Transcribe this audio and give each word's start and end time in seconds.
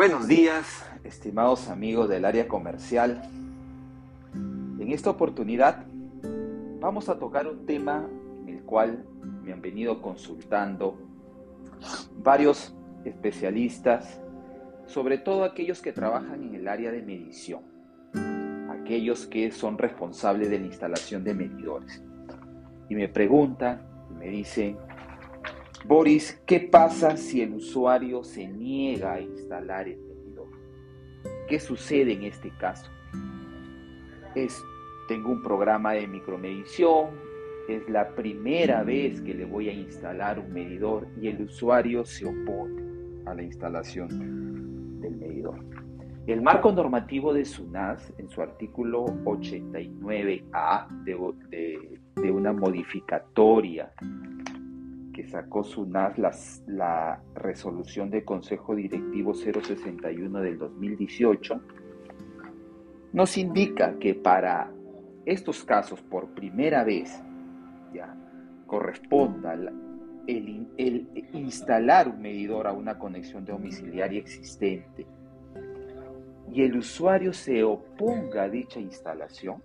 Buenos 0.00 0.28
días, 0.28 0.82
estimados 1.04 1.68
amigos 1.68 2.08
del 2.08 2.24
área 2.24 2.48
comercial. 2.48 3.20
En 4.32 4.92
esta 4.92 5.10
oportunidad 5.10 5.84
vamos 6.80 7.10
a 7.10 7.18
tocar 7.18 7.46
un 7.46 7.66
tema 7.66 8.08
en 8.40 8.48
el 8.48 8.62
cual 8.62 9.04
me 9.42 9.52
han 9.52 9.60
venido 9.60 10.00
consultando 10.00 10.96
varios 12.16 12.74
especialistas, 13.04 14.22
sobre 14.86 15.18
todo 15.18 15.44
aquellos 15.44 15.82
que 15.82 15.92
trabajan 15.92 16.44
en 16.44 16.54
el 16.54 16.66
área 16.66 16.90
de 16.90 17.02
medición, 17.02 17.60
aquellos 18.70 19.26
que 19.26 19.50
son 19.50 19.76
responsables 19.76 20.48
de 20.48 20.60
la 20.60 20.64
instalación 20.64 21.24
de 21.24 21.34
medidores. 21.34 22.02
Y 22.88 22.94
me 22.94 23.08
preguntan, 23.08 23.82
me 24.18 24.28
dicen, 24.28 24.78
Boris, 25.86 26.40
¿qué 26.46 26.60
pasa 26.60 27.16
si 27.16 27.40
el 27.40 27.54
usuario 27.54 28.22
se 28.22 28.46
niega 28.46 29.14
a 29.14 29.20
instalar 29.20 29.88
el 29.88 29.98
medidor? 29.98 30.48
¿Qué 31.48 31.58
sucede 31.58 32.12
en 32.12 32.24
este 32.24 32.50
caso? 32.58 32.90
Es, 34.34 34.62
tengo 35.08 35.30
un 35.30 35.42
programa 35.42 35.92
de 35.94 36.06
micromedición, 36.06 37.08
es 37.68 37.88
la 37.88 38.14
primera 38.14 38.82
vez 38.82 39.20
que 39.22 39.34
le 39.34 39.44
voy 39.44 39.68
a 39.68 39.72
instalar 39.72 40.38
un 40.38 40.52
medidor 40.52 41.08
y 41.20 41.28
el 41.28 41.42
usuario 41.42 42.04
se 42.04 42.26
opone 42.26 42.82
a 43.26 43.34
la 43.34 43.42
instalación 43.42 45.00
del 45.00 45.16
medidor. 45.16 45.64
El 46.26 46.42
marco 46.42 46.70
normativo 46.70 47.32
de 47.32 47.44
SUNAS, 47.44 48.12
en 48.18 48.28
su 48.28 48.42
artículo 48.42 49.06
89A 49.06 50.86
de, 51.04 51.98
de 52.16 52.30
una 52.30 52.52
modificatoria 52.52 53.90
sacó 55.24 55.64
SUNAS 55.64 56.18
la, 56.66 57.22
resolución 57.34 58.10
del 58.10 58.24
Consejo 58.24 58.74
Directivo 58.74 59.34
061 59.34 60.40
del 60.40 60.58
2018, 60.58 61.60
nos 63.12 63.36
indica 63.36 63.98
que 63.98 64.14
para 64.14 64.70
estos 65.26 65.64
casos, 65.64 66.00
por 66.02 66.28
primera 66.30 66.84
vez, 66.84 67.22
ya 67.92 68.14
corresponda 68.66 69.54
el, 70.26 70.68
el, 70.76 71.08
instalar 71.32 72.08
un 72.08 72.22
medidor 72.22 72.66
a 72.66 72.72
una 72.72 72.98
conexión 72.98 73.44
domiciliaria 73.44 74.20
existente 74.20 75.06
y 76.52 76.62
el 76.62 76.76
usuario 76.76 77.32
se 77.32 77.62
oponga 77.62 78.44
a 78.44 78.48
dicha 78.48 78.80
instalación, 78.80 79.62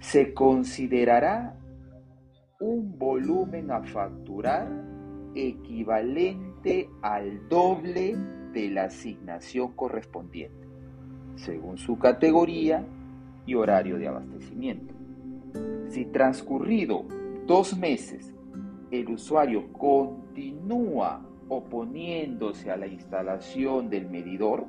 se 0.00 0.34
considerará 0.34 1.56
un 2.60 2.98
volumen 2.98 3.70
a 3.70 3.82
facturar 3.82 4.68
equivalente 5.34 6.90
al 7.02 7.48
doble 7.48 8.16
de 8.52 8.70
la 8.70 8.84
asignación 8.84 9.72
correspondiente, 9.72 10.66
según 11.36 11.78
su 11.78 11.98
categoría 11.98 12.84
y 13.46 13.54
horario 13.54 13.96
de 13.96 14.08
abastecimiento. 14.08 14.92
Si 15.88 16.06
transcurrido 16.06 17.04
dos 17.46 17.76
meses 17.78 18.34
el 18.90 19.08
usuario 19.08 19.72
continúa 19.72 21.24
oponiéndose 21.48 22.70
a 22.70 22.76
la 22.76 22.88
instalación 22.88 23.88
del 23.88 24.10
medidor, 24.10 24.66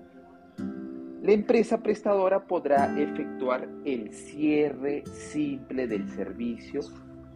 la 1.23 1.31
empresa 1.31 1.81
prestadora 1.81 2.45
podrá 2.45 2.97
efectuar 2.99 3.67
el 3.83 4.13
cierre 4.13 5.03
simple 5.07 5.87
del 5.87 6.07
servicio 6.09 6.81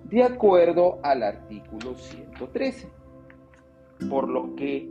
de 0.10 0.24
acuerdo 0.24 1.00
al 1.04 1.24
artículo 1.24 1.96
113. 1.96 2.90
Por 4.10 4.30
lo 4.30 4.56
que, 4.56 4.90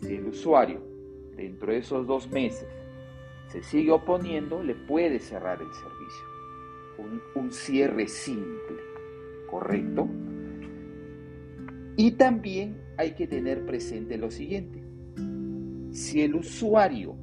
si 0.00 0.14
el 0.14 0.26
usuario 0.26 0.80
dentro 1.36 1.72
de 1.72 1.78
esos 1.78 2.06
dos 2.06 2.30
meses 2.30 2.68
se 3.48 3.62
sigue 3.62 3.92
oponiendo, 3.92 4.62
le 4.62 4.74
puede 4.74 5.18
cerrar 5.20 5.60
el 5.60 5.72
servicio. 5.72 6.34
Un, 7.36 7.52
cierre 7.52 8.06
simple, 8.08 8.76
¿correcto? 9.50 10.08
Y 11.96 12.12
también 12.12 12.80
hay 12.96 13.14
que 13.14 13.26
tener 13.26 13.66
presente 13.66 14.16
lo 14.16 14.30
siguiente. 14.30 14.82
Si 15.92 16.22
el 16.22 16.36
usuario 16.36 17.16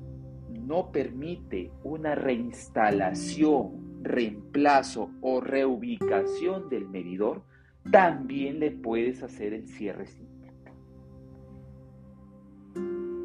no 0.49 0.91
permite 0.91 1.71
una 1.83 2.15
reinstalación 2.15 3.80
reemplazo 4.03 5.11
o 5.21 5.41
reubicación 5.41 6.69
del 6.69 6.87
medidor, 6.87 7.43
también 7.89 8.59
le 8.59 8.71
puedes 8.71 9.23
hacer 9.23 9.53
el 9.53 9.67
cierre 9.67 10.05
simple. 10.05 10.51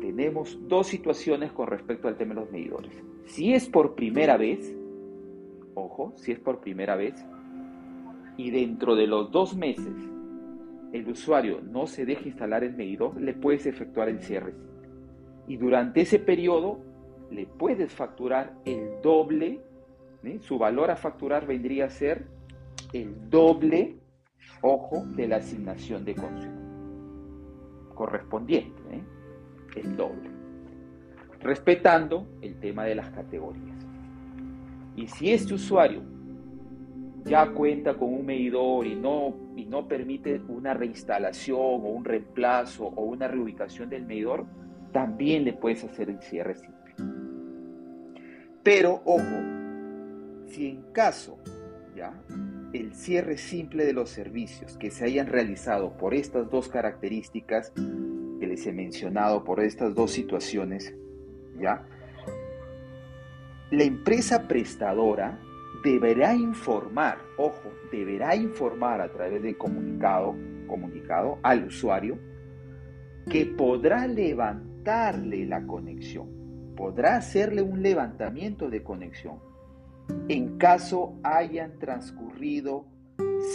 Tenemos 0.01 0.59
dos 0.69 0.87
situaciones 0.87 1.53
con 1.53 1.67
respecto 1.67 2.09
al 2.09 2.17
tema 2.17 2.35
de 2.35 2.41
los 2.41 2.51
medidores. 2.51 2.93
Si 3.27 3.53
es 3.53 3.69
por 3.69 3.95
primera 3.95 4.37
vez, 4.37 4.75
ojo, 5.75 6.15
si 6.17 6.33
es 6.33 6.39
por 6.39 6.61
primera 6.61 6.97
vez, 6.97 7.15
y 8.37 8.51
dentro 8.51 8.95
de 8.95 9.07
los 9.07 9.31
dos 9.31 9.57
meses 9.57 9.95
el 10.93 11.09
usuario 11.09 11.61
no 11.61 11.87
se 11.87 12.07
deja 12.07 12.29
instalar 12.29 12.65
el 12.65 12.75
medidor, 12.75 13.21
le 13.21 13.35
puedes 13.35 13.67
efectuar 13.67 14.09
el 14.09 14.21
cierre. 14.21 14.55
Y 15.49 15.57
durante 15.57 16.03
ese 16.03 16.19
periodo 16.19 16.81
le 17.31 17.47
puedes 17.47 17.93
facturar 17.93 18.55
el 18.65 19.01
doble 19.03 19.61
su 20.41 20.59
valor 20.59 20.91
a 20.91 20.97
facturar 20.97 21.47
vendría 21.47 21.87
a 21.87 21.91
ser 21.91 22.27
el 22.93 23.31
doble, 23.31 23.97
ojo, 24.63 25.05
de 25.15 25.29
la 25.29 25.37
asignación 25.37 26.05
de 26.05 26.15
consumo 26.15 26.67
correspondiente, 27.97 28.81
¿eh? 28.93 29.03
el 29.75 29.97
doble, 29.97 30.31
respetando 31.41 32.29
el 32.43 32.61
tema 32.61 32.85
de 32.85 32.95
las 32.95 33.11
categorías. 33.11 33.85
Y 34.95 35.09
si 35.09 35.33
este 35.33 35.55
usuario 35.55 36.03
ya 37.25 37.51
cuenta 37.51 37.95
con 37.95 38.15
un 38.15 38.25
medidor 38.25 38.87
y 38.87 38.95
no, 38.95 39.35
y 39.57 39.65
no 39.65 39.89
permite 39.89 40.41
una 40.49 40.75
reinstalación 40.75 41.59
o 41.59 41.89
un 41.89 42.05
reemplazo 42.05 42.87
o 42.87 43.03
una 43.03 43.27
reubicación 43.27 43.91
del 43.91 44.07
medidor, 44.07 44.47
también 44.93 45.45
le 45.45 45.53
puedes 45.53 45.83
hacer 45.83 46.09
el 46.09 46.21
cierre 46.23 46.55
simple. 46.55 46.95
Pero, 48.63 49.03
ojo, 49.05 49.23
si 50.47 50.69
en 50.69 50.83
caso, 50.93 51.39
¿ya? 51.95 52.13
el 52.73 52.95
cierre 52.95 53.39
simple 53.39 53.85
de 53.85 53.93
los 53.93 54.11
servicios 54.11 54.77
que 54.77 54.91
se 54.91 55.05
hayan 55.05 55.27
realizado 55.27 55.97
por 55.97 56.15
estas 56.15 56.51
dos 56.51 56.69
características 56.69 57.73
que 57.75 58.47
les 58.47 58.67
he 58.67 58.73
mencionado, 58.73 59.45
por 59.45 59.61
estas 59.61 59.95
dos 59.95 60.13
situaciones, 60.13 60.95
¿ya? 61.59 61.85
La 63.71 63.85
empresa 63.85 64.47
prestadora 64.47 65.41
deberá 65.83 66.35
informar, 66.35 67.19
ojo, 67.39 67.73
deberá 67.91 68.37
informar 68.37 69.01
a 69.01 69.11
través 69.11 69.43
del 69.43 69.57
comunicado, 69.57 70.37
comunicado 70.67 71.39
al 71.43 71.67
usuario 71.67 72.19
que 73.29 73.47
podrá 73.47 74.07
levantarle 74.07 75.47
la 75.47 75.67
conexión, 75.67 76.75
podrá 76.77 77.17
hacerle 77.17 77.63
un 77.63 77.83
levantamiento 77.83 78.71
de 78.71 78.83
conexión 78.83 79.41
en 80.29 80.59
caso 80.59 81.15
hayan 81.23 81.79
transcurrido 81.79 82.87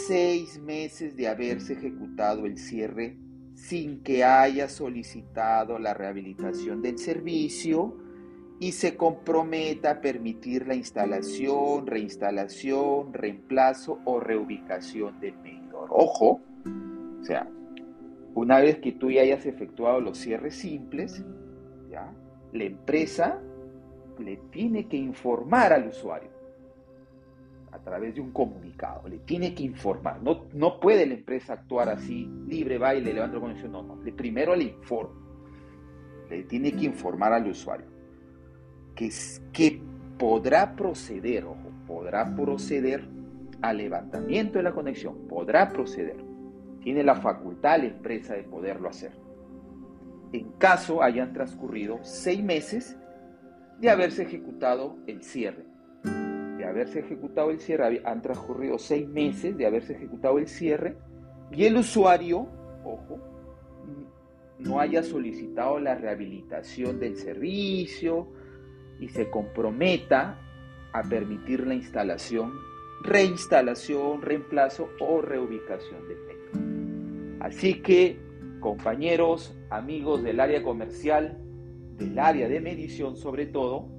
seis 0.08 0.60
meses 0.60 1.16
de 1.16 1.28
haberse 1.28 1.74
ejecutado 1.74 2.46
el 2.46 2.58
cierre 2.58 3.18
sin 3.56 4.02
que 4.02 4.24
haya 4.24 4.70
solicitado 4.70 5.78
la 5.80 5.94
rehabilitación 5.94 6.82
del 6.82 6.98
servicio 6.98 7.98
y 8.60 8.72
se 8.72 8.96
comprometa 8.96 9.92
a 9.92 10.02
permitir 10.02 10.68
la 10.68 10.76
instalación, 10.76 11.88
reinstalación, 11.88 13.14
reemplazo 13.14 14.00
o 14.06 14.20
reubicación 14.20 15.20
del 15.20 15.38
medidor. 15.38 15.90
Ojo, 15.90 16.42
o 17.22 17.24
sea, 17.24 17.48
una 18.34 18.60
vez 18.60 18.80
que 18.80 18.94
tú 18.94 19.12
ya 19.12 19.22
hayas 19.22 19.46
efectuado 19.46 20.00
los 20.00 20.18
cierres 20.18 20.56
simples, 20.56 21.24
¿ya? 21.90 22.14
la 22.54 22.64
empresa 22.64 23.42
le 24.20 24.38
tiene 24.52 24.88
que 24.88 24.98
informar 24.98 25.74
al 25.74 25.88
usuario 25.88 26.41
a 27.72 27.80
través 27.80 28.16
de 28.16 28.22
un 28.22 28.32
comunicado, 28.32 29.08
le 29.08 29.20
tiene 29.20 29.54
que 29.56 29.64
informar. 29.64 30.22
No, 30.22 30.46
no 30.54 30.80
puede 30.80 31.06
la 31.06 31.14
empresa 31.14 31.54
actuar 31.54 31.90
así, 31.90 32.30
libre, 32.48 32.78
baile, 32.78 33.14
levanta 33.14 33.36
la 33.36 33.42
conexión. 33.42 33.72
No, 33.72 33.84
no. 33.84 33.98
primero 34.16 34.56
le 34.56 34.66
informa. 34.66 35.20
Le 36.30 36.44
tiene 36.44 36.72
que 36.74 36.86
informar 36.86 37.34
al 37.34 37.48
usuario 37.48 37.88
que, 38.96 39.10
que 39.52 39.82
podrá 40.18 40.76
proceder, 40.76 41.46
ojo, 41.46 41.72
podrá 41.88 42.36
proceder 42.36 43.08
al 43.62 43.78
levantamiento 43.78 44.60
de 44.60 44.64
la 44.64 44.74
conexión, 44.74 45.28
podrá 45.28 45.70
proceder. 45.70 46.24
Tiene 46.82 47.04
la 47.04 47.16
facultad 47.16 47.80
la 47.80 47.86
empresa 47.86 48.34
de 48.34 48.44
poderlo 48.44 48.90
hacer. 48.90 49.12
En 50.34 50.52
caso 50.54 51.04
hayan 51.04 51.34
transcurrido 51.34 52.00
seis 52.04 52.44
meses 52.44 52.98
de 53.80 53.90
haberse 53.90 54.24
ejecutado 54.24 54.98
el 55.08 55.24
cierre 55.24 55.66
haberse 56.72 57.00
ejecutado 57.00 57.52
el 57.52 57.60
cierre, 57.60 58.02
han 58.04 58.22
transcurrido 58.22 58.78
seis 58.78 59.08
meses 59.08 59.58
de 59.58 59.66
haberse 59.66 59.94
ejecutado 59.94 60.40
el 60.40 60.48
cierre 60.48 60.98
y 61.52 61.66
el 61.66 61.78
usuario, 61.78 62.48
ojo, 62.84 63.20
no 64.60 64.80
haya 64.80 65.04
solicitado 65.04 65.80
la 65.80 65.96
rehabilitación 65.96 67.00
del 67.00 67.18
servicio 67.18 68.28
y 69.00 69.10
se 69.10 69.30
comprometa 69.30 70.40
a 70.94 71.04
permitir 71.04 71.66
la 71.66 71.74
instalación, 71.74 72.54
reinstalación, 73.04 74.22
reemplazo 74.22 74.90
o 75.00 75.22
reubicación 75.22 76.08
del 76.08 76.18
metro. 76.20 77.46
Así 77.46 77.82
que, 77.82 78.20
compañeros, 78.60 79.58
amigos 79.70 80.22
del 80.24 80.40
área 80.40 80.62
comercial, 80.62 81.40
del 81.98 82.20
área 82.20 82.48
de 82.48 82.62
medición 82.62 83.16
sobre 83.16 83.48
todo, 83.48 83.90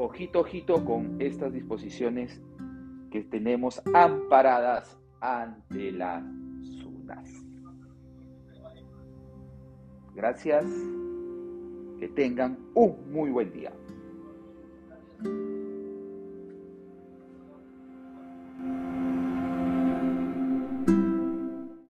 ojito, 0.00 0.40
ojito 0.40 0.82
con 0.84 1.20
estas 1.20 1.52
disposiciones 1.52 2.40
que 3.10 3.22
tenemos 3.22 3.82
amparadas 3.92 4.98
ante 5.20 5.92
la 5.92 6.24
SUNAS. 6.62 7.30
Gracias, 10.14 10.64
que 11.98 12.08
tengan 12.08 12.58
un 12.74 13.12
muy 13.12 13.30
buen 13.30 13.52
día. 13.52 13.72